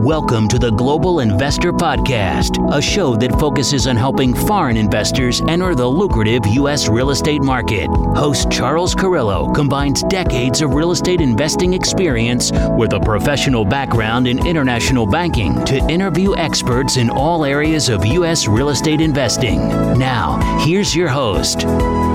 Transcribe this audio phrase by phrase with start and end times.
[0.00, 5.74] Welcome to the Global Investor Podcast, a show that focuses on helping foreign investors enter
[5.74, 6.88] the lucrative U.S.
[6.88, 7.86] real estate market.
[8.16, 14.46] Host Charles Carrillo combines decades of real estate investing experience with a professional background in
[14.46, 18.48] international banking to interview experts in all areas of U.S.
[18.48, 19.58] real estate investing.
[19.98, 21.60] Now, here's your host,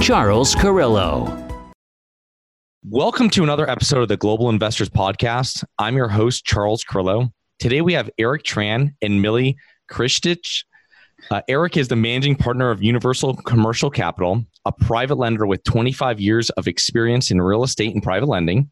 [0.04, 1.40] Charles Carrillo.
[2.84, 5.64] Welcome to another episode of the Global Investors Podcast.
[5.78, 7.32] I'm your host, Charles Carrillo.
[7.60, 9.58] Today we have Eric Tran and Millie
[9.90, 10.66] Kristich.
[11.32, 16.20] Uh, Eric is the managing partner of Universal Commercial Capital, a private lender with 25
[16.20, 18.70] years of experience in real estate and private lending.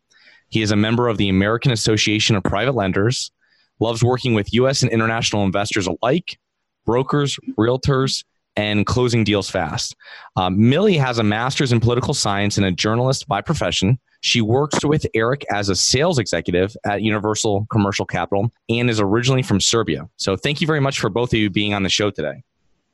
[0.50, 3.32] He is a member of the American Association of Private Lenders,
[3.80, 4.84] loves working with U.S.
[4.84, 6.38] and international investors alike,
[6.86, 8.24] brokers, realtors,
[8.56, 9.96] and closing deals fast.
[10.36, 14.00] Um, Millie has a master's in political science and a journalist by profession.
[14.22, 19.44] She works with Eric as a sales executive at Universal Commercial Capital and is originally
[19.44, 20.08] from Serbia.
[20.18, 22.44] So thank you very much for both of you being on the show today.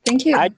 [0.04, 0.36] Thank you.
[0.36, 0.48] Hi,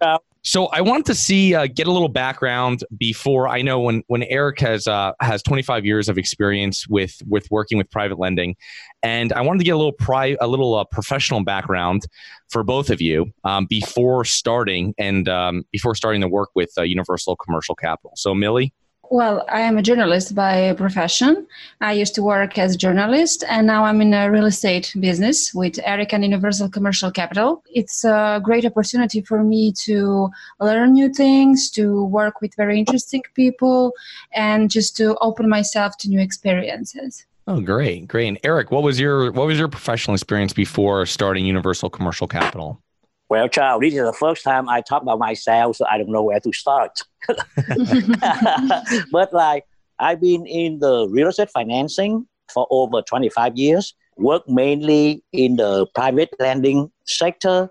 [0.42, 4.24] so I wanted to see uh, get a little background before I know when when
[4.24, 8.56] Eric has uh, has 25 years of experience with with working with private lending,
[9.02, 12.06] and I wanted to get a little pri- a little uh, professional background
[12.50, 16.82] for both of you um, before starting and um, before starting to work with uh,
[16.82, 18.12] Universal Commercial Capital.
[18.16, 18.72] So Millie.
[19.10, 21.46] Well, I am a journalist by profession.
[21.80, 25.52] I used to work as a journalist, and now I'm in a real estate business
[25.52, 27.62] with Eric and Universal Commercial Capital.
[27.66, 33.22] It's a great opportunity for me to learn new things, to work with very interesting
[33.34, 33.92] people,
[34.32, 37.26] and just to open myself to new experiences.
[37.46, 38.28] Oh, great, great!
[38.28, 42.80] And Eric, what was your what was your professional experience before starting Universal Commercial Capital?
[43.28, 46.22] Well, child, this is the first time I talk about myself, so I don't know
[46.22, 47.02] where to start.
[49.12, 49.64] but like,
[49.98, 55.86] I've been in the real estate financing for over 25 years, work mainly in the
[55.94, 57.70] private lending sector.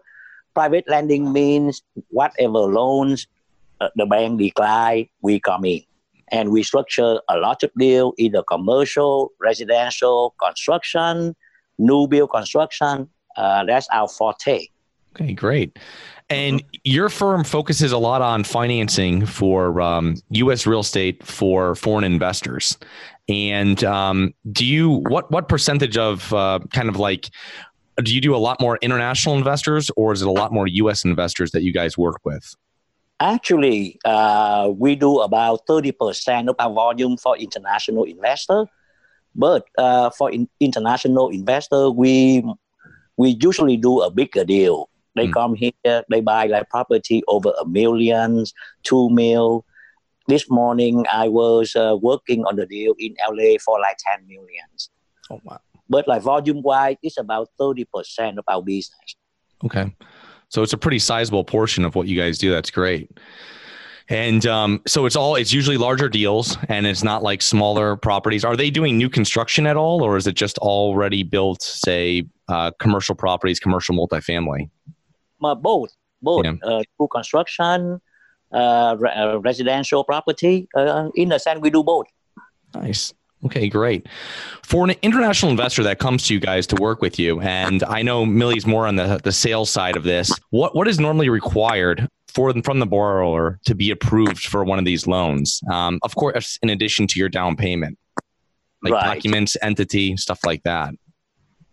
[0.54, 3.28] Private lending means whatever loans
[3.80, 5.82] uh, the bank decline, we come in.
[6.32, 11.36] And we structure a lot of deal, either commercial, residential, construction,
[11.78, 13.10] new build construction.
[13.36, 14.68] Uh, that's our forte.
[15.16, 15.78] Okay, great.
[16.32, 16.70] And mm-hmm.
[16.86, 20.66] your firm focuses a lot on financing for um, U.S.
[20.66, 22.78] real estate for foreign investors.
[23.28, 27.30] And um, do you what what percentage of uh, kind of like
[28.02, 31.04] do you do a lot more international investors or is it a lot more U.S.
[31.04, 32.56] investors that you guys work with?
[33.20, 38.66] Actually, uh, we do about thirty percent of our volume for international investor,
[39.36, 42.44] but uh, for in- international investor, we
[43.18, 45.34] we usually do a bigger deal they mm.
[45.34, 45.72] come here,
[46.10, 48.46] they buy like property over a million,
[48.84, 49.66] two mil.
[50.28, 54.90] This morning I was uh, working on the deal in LA for like 10 millions.
[55.30, 55.60] Oh, wow.
[55.90, 59.16] But like volume wise, it's about 30% of our business.
[59.66, 59.94] Okay.
[60.50, 62.52] So it's a pretty sizable portion of what you guys do.
[62.52, 63.10] That's great.
[64.10, 68.44] And um, so it's all it's usually larger deals and it's not like smaller properties.
[68.44, 72.72] Are they doing new construction at all, or is it just already built, say, uh,
[72.80, 74.70] commercial properties, commercial multifamily?
[75.44, 75.92] Uh, both,
[76.22, 76.54] both yeah.
[76.64, 78.02] uh, through construction,
[78.52, 80.68] uh, re- uh, residential property.
[80.76, 82.06] Uh, in the sense, we do both.
[82.74, 83.14] Nice.
[83.44, 84.08] Okay, great.
[84.62, 88.04] For an international investor that comes to you guys to work with you, and I
[88.04, 92.08] know Millie's more on the, the sales side of this, what, what is normally required
[92.28, 95.60] for from the borrower to be approved for one of these loans?
[95.72, 97.98] Um, of course, in addition to your down payment,
[98.84, 99.16] like right.
[99.16, 100.94] documents, entity, stuff like that.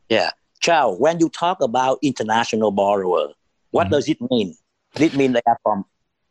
[0.08, 0.30] Yeah.
[0.60, 3.28] Chow, when you talk about international borrower,
[3.70, 3.94] what mm-hmm.
[3.94, 4.54] does it mean?
[4.94, 5.84] Does it mean they are from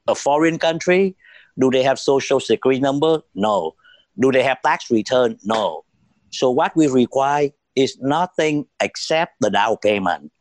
[0.07, 1.15] a foreign country?
[1.59, 3.21] Do they have social security number?
[3.35, 3.73] No.
[4.19, 5.37] Do they have tax return?
[5.43, 5.83] No.
[6.31, 10.31] So what we require is nothing except the down payment.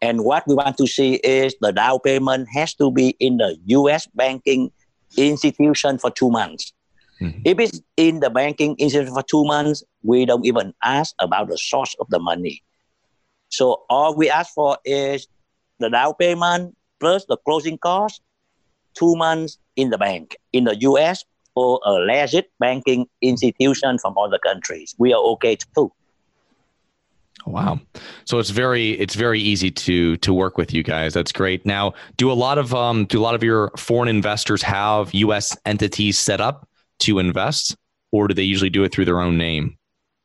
[0.00, 3.56] And what we want to see is the down payment has to be in the
[3.66, 4.06] U.S.
[4.14, 4.70] banking
[5.16, 6.72] institution for two months.
[7.20, 7.40] Mm-hmm.
[7.44, 11.56] If it's in the banking institution for two months, we don't even ask about the
[11.56, 12.62] source of the money.
[13.48, 15.28] So all we ask for is
[15.78, 18.22] the down payment plus the closing cost,
[18.94, 21.24] two months in the bank in the U.S.
[21.54, 24.94] or a legit banking institution from other countries.
[24.98, 25.92] We are okay too.
[27.46, 27.80] Wow.
[28.24, 31.12] So it's very it's very easy to to work with you guys.
[31.12, 31.66] That's great.
[31.66, 35.56] Now, do a lot of um do a lot of your foreign investors have US
[35.66, 36.68] entities set up
[37.00, 37.76] to invest
[38.12, 39.76] or do they usually do it through their own name?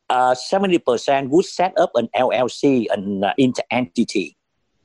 [0.10, 3.34] Uh 70% would set up an LLC an uh,
[3.69, 4.38] entity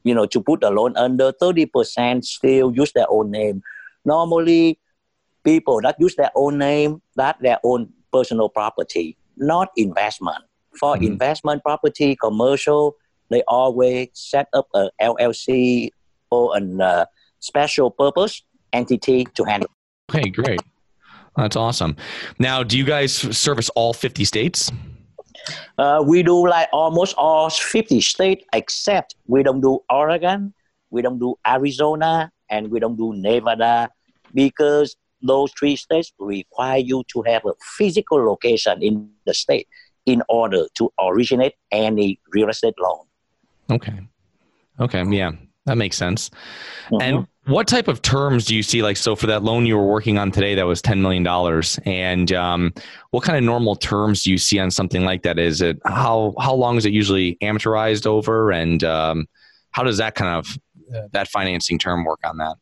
[0.05, 3.63] you know, to put the loan under 30% still use their own name.
[4.05, 4.79] Normally,
[5.43, 10.45] people that use their own name, that their own personal property, not investment.
[10.79, 11.05] For mm-hmm.
[11.05, 12.97] investment property, commercial,
[13.31, 15.91] they always set up a LLC
[16.31, 17.05] or a uh,
[17.41, 18.43] special purpose
[18.73, 19.71] entity to handle.
[20.11, 20.61] Okay, great.
[21.37, 21.97] That's awesome.
[22.39, 24.71] Now, do you guys service all 50 states?
[25.79, 30.55] Uh, we do like almost all 50 states, except we don't do Oregon,
[30.91, 33.89] we don't do Arizona, and we don't do Nevada
[34.33, 39.67] because those three states require you to have a physical location in the state
[40.07, 43.07] in order to originate any real estate loan.
[43.71, 44.01] Okay.
[44.79, 45.03] Okay.
[45.09, 45.33] Yeah,
[45.67, 46.31] that makes sense.
[46.87, 46.97] Mm-hmm.
[47.01, 48.83] And what type of terms do you see?
[48.83, 51.27] Like, so for that loan you were working on today, that was $10 million.
[51.85, 52.73] And um,
[53.11, 55.39] what kind of normal terms do you see on something like that?
[55.39, 58.51] Is it how, how long is it usually amortized over?
[58.51, 59.27] And um,
[59.73, 60.59] how does that kind of,
[60.95, 62.57] uh, that financing term work on that?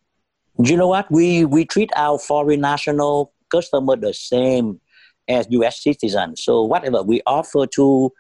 [0.59, 1.11] You know what?
[1.11, 4.81] We, we treat our foreign national customer the same
[5.29, 5.83] as U.S.
[5.83, 6.43] citizens.
[6.45, 8.13] So whatever we offer to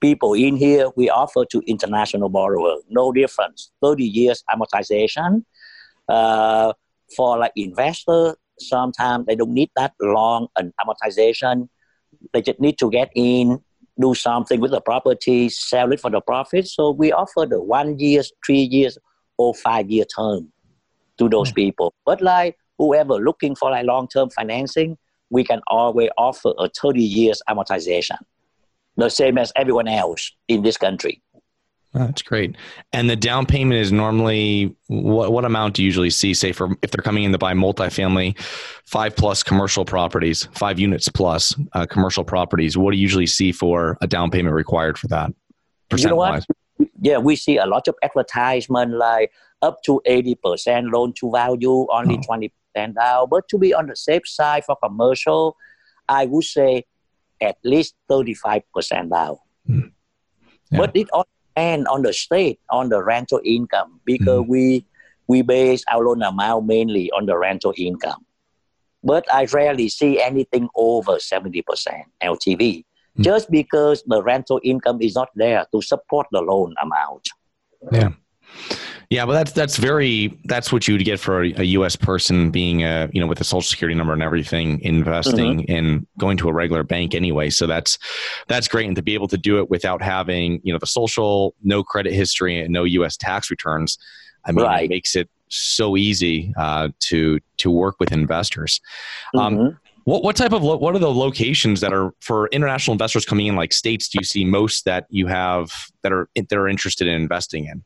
[0.00, 2.76] people in here, we offer to international borrower.
[2.88, 3.70] No difference.
[3.82, 5.44] 30 years amortization
[6.08, 6.72] uh,
[7.16, 11.68] for like investor, sometimes they don't need that long an amortization.
[12.32, 13.60] They just need to get in,
[14.00, 16.68] do something with the property, sell it for the profit.
[16.68, 18.98] So we offer the one years, three years,
[19.36, 20.52] or five year term
[21.18, 21.54] to those mm-hmm.
[21.54, 21.94] people.
[22.04, 24.98] But like whoever looking for like long term financing,
[25.30, 28.18] we can always offer a 30 years amortization,
[28.98, 31.22] the same as everyone else in this country.
[31.94, 32.54] That's great.
[32.92, 36.34] And the down payment is normally what what amount do you usually see?
[36.34, 38.38] Say for if they're coming in to buy multifamily,
[38.84, 42.76] five plus commercial properties, five units plus uh, commercial properties.
[42.76, 45.32] What do you usually see for a down payment required for that?
[45.88, 46.44] Percent you know what?
[47.00, 51.86] Yeah, we see a lot of advertisement like up to eighty percent loan to value,
[51.90, 52.22] only oh.
[52.22, 53.28] twenty percent down.
[53.30, 55.56] But to be on the safe side for commercial,
[56.06, 56.84] I would say
[57.40, 59.38] at least thirty five percent down.
[59.68, 59.92] Mm.
[60.70, 60.78] Yeah.
[60.78, 61.26] But it all
[61.58, 64.52] and on the state on the rental income because mm-hmm.
[64.52, 64.86] we
[65.26, 68.24] we base our loan amount mainly on the rental income.
[69.02, 71.62] But I rarely see anything over 70%
[72.22, 73.22] LTV mm-hmm.
[73.22, 77.28] just because the rental income is not there to support the loan amount.
[77.92, 78.10] Yeah.
[79.10, 81.96] Yeah, but that's that's very that's what you would get for a, a, U.S.
[81.96, 85.74] person being a you know with a social security number and everything, investing mm-hmm.
[85.74, 87.48] and going to a regular bank anyway.
[87.48, 87.98] So that's
[88.48, 91.54] that's great, and to be able to do it without having you know the social,
[91.62, 93.16] no credit history, and no U.S.
[93.16, 93.96] tax returns,
[94.44, 94.84] I mean, right.
[94.84, 98.78] it makes it so easy uh, to to work with investors.
[99.34, 99.66] Um, mm-hmm.
[99.68, 103.24] Um, what what type of lo- what are the locations that are for international investors
[103.24, 103.56] coming in?
[103.56, 105.70] Like states, do you see most that you have
[106.02, 107.84] that are that are interested in investing in?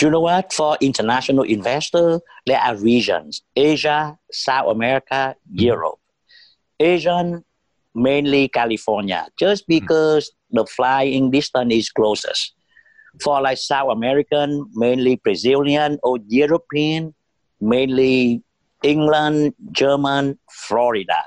[0.00, 0.52] You know what?
[0.52, 5.60] For international investor, there are regions: Asia, South America, mm-hmm.
[5.60, 5.98] Europe.
[6.80, 7.44] Asian,
[7.94, 9.86] mainly California, just mm-hmm.
[9.86, 12.54] because the flying distance is closest.
[13.22, 17.14] For like South American, mainly Brazilian or European,
[17.60, 18.42] mainly
[18.82, 21.24] England, German, Florida.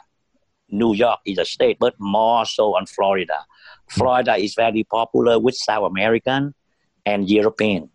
[0.69, 3.40] New York is a state, but more so on Florida.
[3.40, 4.00] Mm-hmm.
[4.00, 6.54] Florida is very popular with South American
[7.06, 7.90] and European.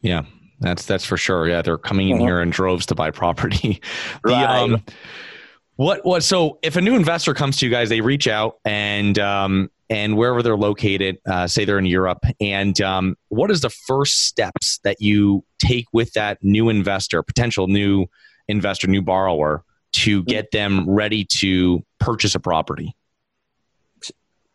[0.00, 0.22] Yeah,
[0.60, 1.48] that's that's for sure.
[1.48, 2.26] Yeah, they're coming in mm-hmm.
[2.26, 3.80] here in droves to buy property.
[4.24, 4.44] the, right.
[4.44, 4.82] Um,
[5.76, 6.22] what what?
[6.22, 10.16] So if a new investor comes to you guys, they reach out and um, and
[10.16, 14.80] wherever they're located, uh, say they're in Europe, and um, what is the first steps
[14.84, 18.06] that you take with that new investor, potential new
[18.48, 20.28] investor, new borrower, to mm-hmm.
[20.28, 22.94] get them ready to purchase a property?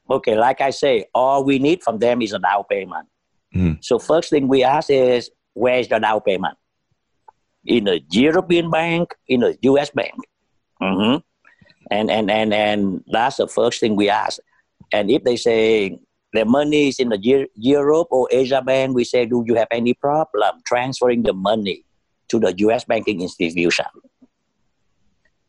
[0.10, 3.08] Okay, like I say, all we need from them is a down payment.
[3.56, 3.84] Mm.
[3.84, 6.58] So first thing we ask is where's the down payment?
[7.66, 10.16] In a European bank, in a US bank.
[10.82, 11.18] Mm-hmm.
[11.92, 14.40] And, and, and, and that's the first thing we ask.
[14.92, 16.00] And if they say
[16.34, 19.94] the money is in the Europe or Asia bank, we say, do you have any
[19.94, 21.86] problem transferring the money
[22.30, 23.86] to the US banking institution?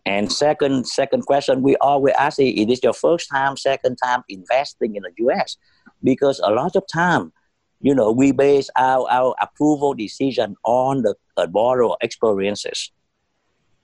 [0.06, 4.96] And second, second question, we always ask, is this your first time, second time investing
[4.96, 5.56] in the US?
[6.02, 7.32] Because a lot of time,
[7.80, 12.90] you know, we base our, our approval decision on the uh, borrower experiences.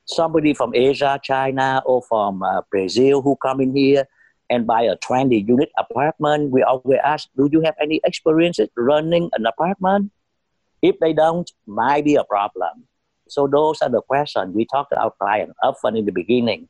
[0.07, 4.07] Somebody from Asia, China, or from uh, Brazil who come in here
[4.49, 9.31] and buy a 20 unit apartment, we always ask, do you have any experiences running
[9.35, 10.11] an apartment?
[10.83, 12.87] If they don't, might be a problem.
[13.29, 16.69] So those are the questions we talk to our client often in the beginning.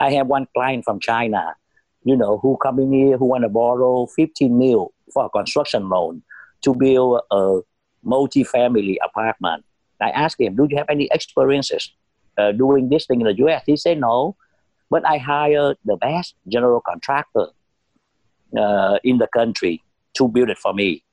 [0.00, 1.54] I have one client from China,
[2.02, 5.88] you know, who come in here who want to borrow 15 mil for a construction
[5.88, 6.22] loan
[6.62, 7.60] to build a
[8.02, 9.64] multi-family apartment.
[10.00, 11.92] I asked him, "Do you have any experiences
[12.38, 14.36] uh, doing this thing in the U.S.?" He said, "No,
[14.90, 17.46] but I hired the best general contractor
[18.56, 19.82] uh, in the country.
[20.18, 21.04] to build it for me.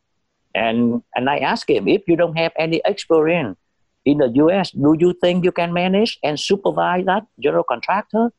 [0.55, 3.57] And and I asked him, if you don't have any experience
[4.05, 8.33] in the US, do you think you can manage and supervise that general contractor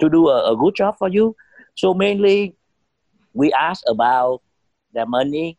[0.00, 1.34] to do a, a good job for you?
[1.74, 2.54] So mainly
[3.32, 4.42] we asked about
[4.92, 5.56] their money,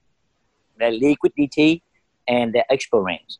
[0.77, 1.83] their liquidity,
[2.27, 3.39] and their experience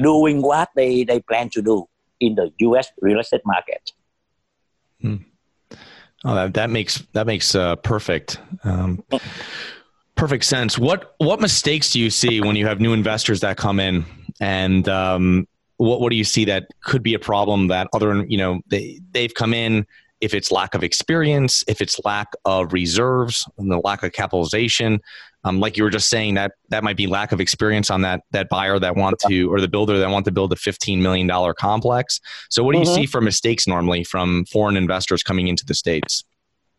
[0.00, 1.88] doing what they, they plan to do
[2.20, 3.92] in the US real estate market.
[5.00, 5.16] Hmm.
[6.24, 9.02] Oh, that, that makes that makes uh, perfect um,
[10.14, 10.78] perfect sense.
[10.78, 14.04] What what mistakes do you see when you have new investors that come in,
[14.40, 18.38] and um, what what do you see that could be a problem that other you
[18.38, 19.84] know they they've come in
[20.20, 25.00] if it's lack of experience, if it's lack of reserves, and the lack of capitalization,
[25.44, 28.22] um, like you were just saying that that might be lack of experience on that
[28.30, 31.26] that buyer that want to or the builder that want to build a fifteen million
[31.26, 32.20] dollar complex.
[32.48, 32.94] So, what do you mm-hmm.
[32.94, 36.24] see for mistakes normally from foreign investors coming into the states?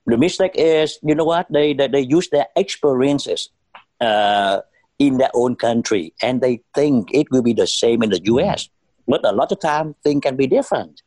[0.05, 1.47] The mistake is, you know what?
[1.51, 3.49] They they, they use their experiences
[3.99, 4.61] uh,
[4.97, 8.69] in their own country, and they think it will be the same in the U.S.
[9.07, 11.01] But a lot of time, things can be different.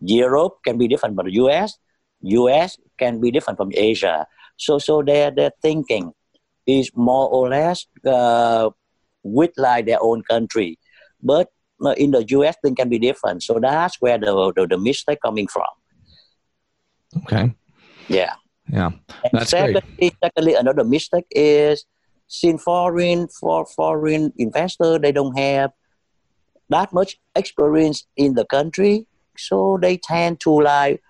[0.00, 1.78] Europe can be different from the U.S.
[2.22, 2.78] U.S.
[2.98, 4.26] can be different from Asia.
[4.56, 6.12] So, so they're they're thinking
[6.66, 8.70] is more or less uh,
[9.22, 10.78] with like their own country.
[11.22, 11.48] But
[11.84, 13.42] uh, in the US, things can be different.
[13.42, 15.66] So that's where the, the, the mistake coming from.
[17.18, 17.54] Okay.
[18.08, 18.34] Yeah.
[18.70, 18.90] Yeah.
[19.32, 20.14] That's secondly, great.
[20.22, 21.84] secondly, another mistake is
[22.28, 25.72] since foreign for foreign investor, they don't have
[26.70, 31.02] that much experience in the country, so they tend to like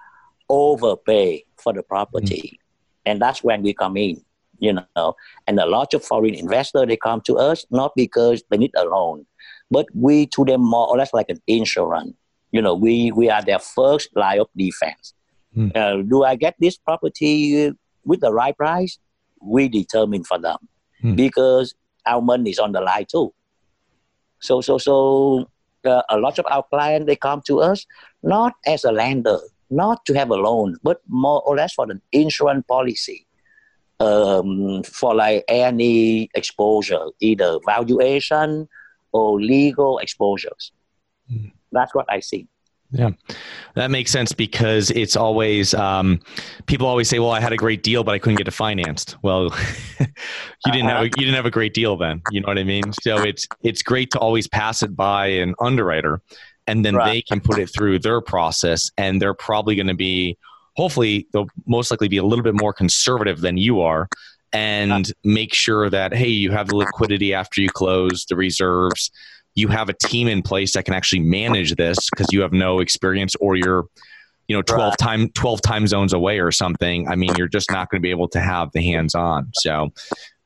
[0.49, 2.59] overpay for the property, mm.
[3.07, 4.21] and that's when we come in
[4.63, 5.15] you know.
[5.47, 8.85] And a lot of foreign investors, they come to us not because they need a
[8.85, 9.27] loan,
[9.71, 12.15] but we to them more or less like an insurance.
[12.53, 15.15] You know, we, we are their first line of defense.
[15.55, 15.69] Hmm.
[15.75, 17.73] Uh, do I get this property
[18.05, 18.99] with the right price?
[19.41, 20.59] We determine for them
[21.01, 21.15] hmm.
[21.17, 21.75] because
[22.07, 23.35] our money is on the line too.
[24.39, 25.49] So, so, so
[25.85, 27.87] uh, a lot of our clients, they come to us
[28.23, 29.39] not as a lender,
[29.71, 33.27] not to have a loan, but more or less for an insurance policy
[34.03, 38.69] um, for like any exposure, either valuation
[39.13, 40.73] or legal exposures.
[41.31, 41.53] Mm.
[41.71, 42.49] That's what I see.
[42.95, 43.11] Yeah,
[43.75, 46.21] that makes sense because it's always um,
[46.67, 49.17] people always say, "Well, I had a great deal, but I couldn't get it financed."
[49.23, 49.45] Well,
[50.01, 52.21] you didn't have a, you didn't have a great deal then.
[52.31, 52.93] You know what I mean?
[53.01, 56.21] So it's it's great to always pass it by an underwriter,
[56.67, 57.07] and then right.
[57.07, 60.37] they can put it through their process, and they're probably going to be
[60.75, 64.09] hopefully they'll most likely be a little bit more conservative than you are
[64.53, 69.11] and make sure that hey you have the liquidity after you close the reserves.
[69.55, 72.81] You have a team in place that can actually manage this because you have no
[72.81, 73.85] experience or you're
[74.49, 77.09] you know 12 time 12 time zones away or something.
[77.09, 79.51] I mean you're just not going to be able to have the hands on.
[79.55, 79.93] So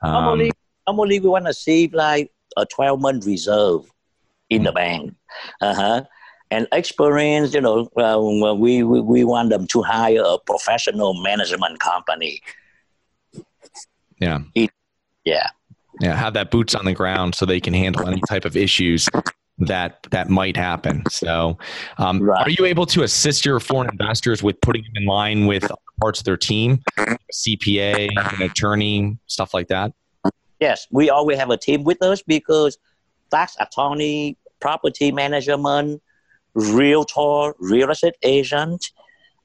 [0.02, 0.52] um, normally,
[0.86, 3.90] normally we want to save like a 12 month reserve
[4.50, 5.14] in the bank.
[5.60, 6.04] Uh-huh
[6.50, 8.18] and experience, you know, uh,
[8.54, 12.40] we, we, we want them to hire a professional management company.
[14.20, 14.40] Yeah.
[14.54, 14.70] It,
[15.24, 15.48] yeah.
[16.00, 16.14] Yeah.
[16.14, 19.08] Have that boots on the ground so they can handle any type of issues
[19.58, 21.02] that that might happen.
[21.10, 21.58] So,
[21.98, 22.46] um, right.
[22.46, 25.68] are you able to assist your foreign investors with putting them in line with
[26.00, 26.82] parts of their team,
[27.32, 29.92] CPA, an attorney, stuff like that?
[30.60, 32.78] Yes, we always have a team with us because
[33.30, 36.02] tax attorney, property management,
[36.56, 38.90] realtor, real estate agent.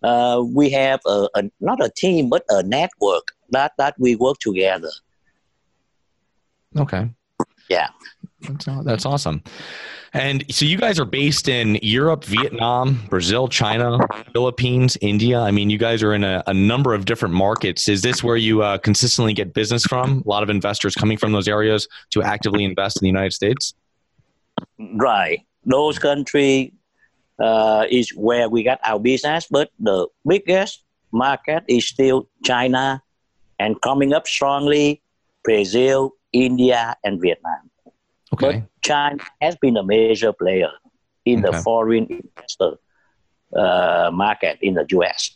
[0.01, 4.37] Uh, we have a, a, not a team, but a network that, that we work
[4.39, 4.89] together.
[6.77, 7.09] Okay.
[7.69, 7.89] Yeah.
[8.41, 9.43] That's, that's awesome.
[10.13, 13.97] And so you guys are based in Europe, Vietnam, Brazil, China,
[14.33, 15.39] Philippines, India.
[15.39, 17.87] I mean, you guys are in a, a number of different markets.
[17.87, 20.23] Is this where you uh, consistently get business from?
[20.25, 23.73] A lot of investors coming from those areas to actively invest in the United States?
[24.77, 25.45] Right.
[25.63, 26.71] Those countries
[27.41, 33.01] uh, is where we got our business, but the biggest market is still China
[33.59, 35.01] and coming up strongly
[35.43, 37.69] Brazil, India, and Vietnam.
[38.33, 38.59] Okay.
[38.59, 40.71] But China has been a major player
[41.25, 41.57] in okay.
[41.57, 42.77] the foreign investor
[43.55, 45.35] uh, market in the US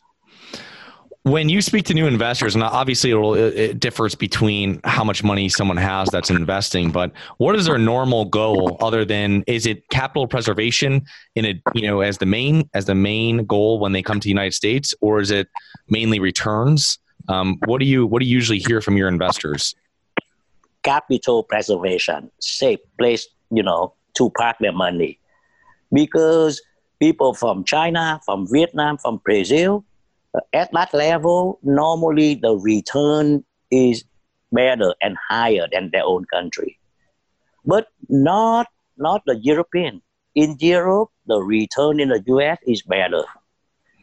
[1.26, 5.76] when you speak to new investors and obviously it differs between how much money someone
[5.76, 11.04] has that's investing but what is their normal goal other than is it capital preservation
[11.34, 14.26] in a you know as the main as the main goal when they come to
[14.26, 15.48] the united states or is it
[15.90, 17.00] mainly returns?
[17.28, 19.76] Um, what do you what do you usually hear from your investors?
[20.84, 25.20] Capital preservation safe place you know to park their money.
[25.92, 26.62] Because
[27.00, 29.84] people from china from vietnam from brazil
[30.54, 34.04] at that level, normally the return is
[34.52, 36.80] better and higher than their own country.
[37.66, 40.02] But not not the European.
[40.36, 43.24] In Europe, the return in the US is better.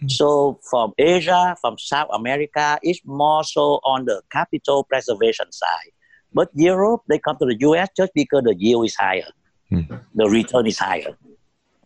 [0.08, 5.92] So from Asia, from South America, it's more so on the capital preservation side.
[6.34, 9.30] But Europe, they come to the US just because the yield is higher,
[9.70, 9.82] Hmm.
[10.14, 11.16] the return is higher.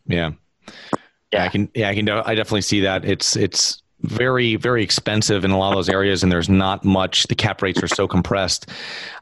[0.07, 0.33] Yeah.
[1.33, 1.69] Yeah, I can.
[1.75, 2.09] Yeah, I can.
[2.09, 3.05] I definitely see that.
[3.05, 7.25] It's it's very very expensive in a lot of those areas, and there's not much.
[7.29, 8.69] The cap rates are so compressed.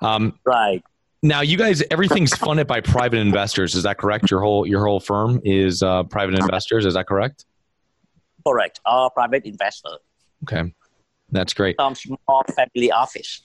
[0.00, 0.82] Um, Right.
[1.22, 3.74] now, you guys, everything's funded by private investors.
[3.74, 4.30] Is that correct?
[4.30, 6.86] Your whole your whole firm is uh, private investors.
[6.86, 7.44] Is that correct?
[8.46, 8.80] Correct.
[8.84, 9.90] All private investor.
[10.42, 10.74] Okay,
[11.30, 11.76] that's great.
[11.80, 13.42] Some small family office.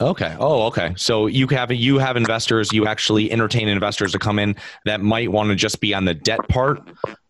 [0.00, 0.34] Okay.
[0.38, 0.94] Oh, okay.
[0.96, 2.72] So you have you have investors.
[2.72, 6.14] You actually entertain investors to come in that might want to just be on the
[6.14, 6.80] debt part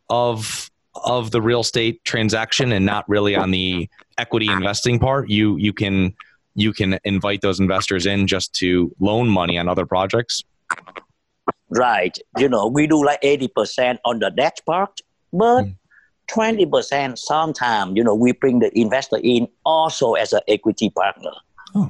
[0.09, 5.31] of of the real estate transaction and not really on the equity investing part.
[5.31, 6.15] You you can
[6.55, 10.45] you can invite those investors in just to loan money on other projects.
[11.71, 12.19] Right.
[12.37, 15.01] You know, we do like 80% on the debt part,
[15.33, 15.67] but
[16.31, 21.31] 20% sometimes, you know, we bring the investor in also as an equity partner.
[21.75, 21.89] Oh.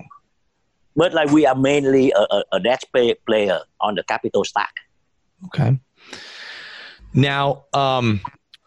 [0.97, 4.75] But like we are mainly a, a, a debt pay, player on the capital stack.
[5.47, 5.79] Okay.
[7.15, 8.21] Now, um,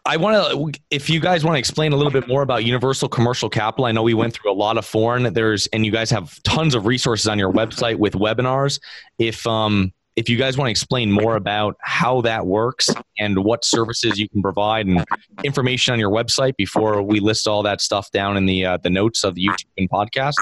[0.06, 3.08] I want to, if you guys want to explain a little bit more about Universal
[3.08, 5.32] Commercial Capital, I know we went through a lot of foreign.
[5.32, 8.80] There's, and you guys have tons of resources on your website with webinars.
[9.18, 13.64] If, um, if you guys want to explain more about how that works and what
[13.64, 15.04] services you can provide and
[15.42, 18.90] information on your website before we list all that stuff down in the uh, the
[18.90, 20.34] notes of the YouTube and podcast.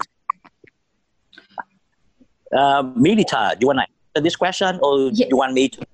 [2.54, 5.86] Uh, Milica, do you want to answer this question or do you want me to?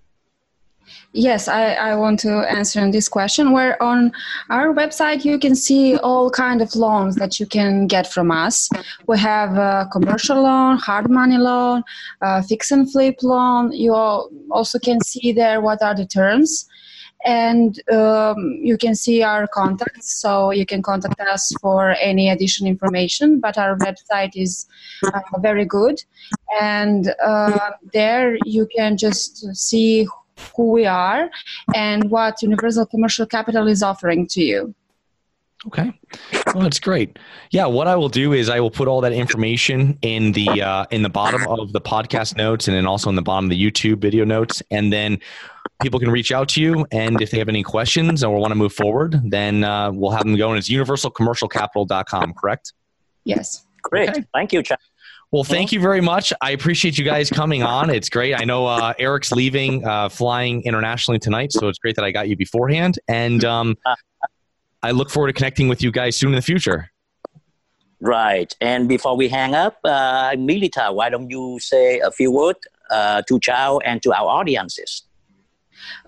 [1.13, 3.53] Yes, I, I want to answer on this question.
[3.53, 4.13] Where on
[4.51, 8.69] our website you can see all kind of loans that you can get from us.
[9.07, 11.83] We have a commercial loan, hard money loan,
[12.47, 13.73] fix and flip loan.
[13.73, 16.69] You al- also can see there what are the terms,
[17.25, 20.21] and um, you can see our contacts.
[20.21, 23.41] So you can contact us for any additional information.
[23.41, 24.67] But our website is
[25.15, 26.05] uh, very good,
[26.61, 30.07] and uh, there you can just see
[30.57, 31.31] who we are
[31.75, 34.75] and what Universal Commercial Capital is offering to you.
[35.67, 35.93] Okay.
[36.55, 37.19] Well, that's great.
[37.51, 40.87] Yeah, what I will do is I will put all that information in the uh,
[40.93, 43.61] in the bottom of the podcast notes and then also in the bottom of the
[43.61, 45.19] YouTube video notes, and then
[45.83, 46.87] people can reach out to you.
[46.93, 50.25] And if they have any questions or want to move forward, then uh, we'll have
[50.25, 50.49] them go.
[50.51, 52.73] And it's universalcommercialcapital.com, correct?
[53.25, 53.67] Yes.
[53.83, 54.11] Great.
[54.11, 54.25] Okay.
[54.33, 54.79] Thank you, Chad.
[55.31, 56.33] Well, thank you very much.
[56.41, 57.91] I appreciate you guys coming on.
[57.91, 58.35] It's great.
[58.35, 62.31] I know uh, Eric's leaving, uh, flying internationally tonight, so it's great that I got
[62.31, 62.99] you beforehand.
[63.09, 63.77] And um,
[64.83, 66.91] I look forward to connecting with you guys soon in the future.
[68.01, 68.55] Right.
[68.61, 72.61] And before we hang up, uh, Milica, why don't you say a few words
[72.91, 75.03] uh, to Chao and to our audiences?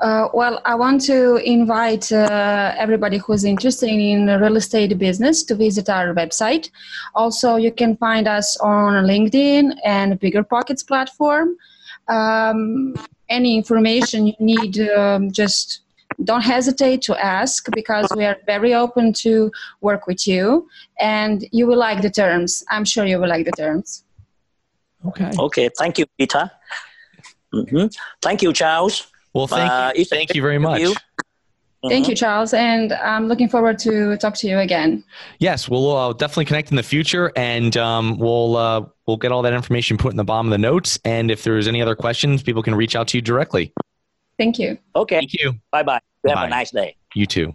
[0.01, 5.55] Uh, well, I want to invite uh, everybody who's interested in real estate business to
[5.55, 6.71] visit our website.
[7.15, 11.57] Also, you can find us on LinkedIn and Bigger Pockets platform.
[12.09, 12.95] Um,
[13.29, 15.83] any information you need, um, just
[16.25, 21.67] don't hesitate to ask because we are very open to work with you and you
[21.67, 22.65] will like the terms.
[22.69, 24.05] I'm sure you will like the terms.
[25.07, 25.31] Okay.
[25.39, 25.71] Okay.
[25.79, 26.51] Thank you, Peter.
[27.53, 27.87] hmm
[28.21, 29.10] Thank you, Charles.
[29.33, 30.05] Well, thank Uh, you.
[30.05, 30.81] Thank you very much.
[30.81, 30.95] you.
[31.89, 35.03] Thank you, Charles, and I'm looking forward to talk to you again.
[35.39, 39.41] Yes, we'll uh, definitely connect in the future, and um, we'll uh, we'll get all
[39.43, 40.99] that information put in the bottom of the notes.
[41.07, 43.73] And if there's any other questions, people can reach out to you directly.
[44.37, 44.77] Thank you.
[44.95, 45.17] Okay.
[45.21, 45.55] Thank you.
[45.71, 46.01] Bye bye.
[46.27, 46.97] Have a nice day.
[47.15, 47.55] You too.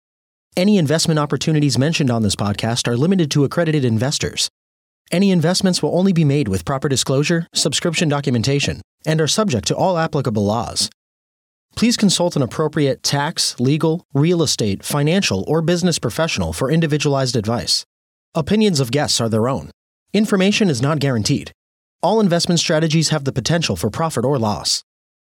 [0.57, 4.49] Any investment opportunities mentioned on this podcast are limited to accredited investors.
[5.09, 9.75] Any investments will only be made with proper disclosure, subscription documentation, and are subject to
[9.77, 10.89] all applicable laws.
[11.77, 17.85] Please consult an appropriate tax, legal, real estate, financial, or business professional for individualized advice.
[18.35, 19.71] Opinions of guests are their own.
[20.11, 21.53] Information is not guaranteed.
[22.03, 24.83] All investment strategies have the potential for profit or loss.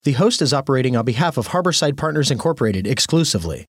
[0.06, 3.67] The host is operating on behalf of Harborside Partners Incorporated exclusively.